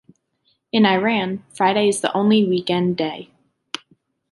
In 0.71 0.83
Iran, 0.83 1.43
Friday 1.53 1.87
is 1.87 2.01
the 2.01 2.11
only 2.17 2.43
week-end 2.43 2.97
day. 2.97 3.29